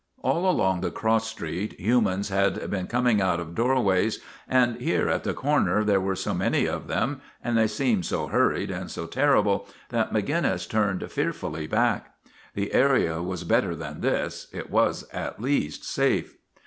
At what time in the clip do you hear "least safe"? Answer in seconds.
15.39-16.35